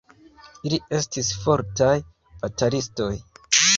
Ili 0.69 0.79
estis 1.01 1.29
fortaj 1.43 1.93
batalistoj. 2.43 3.11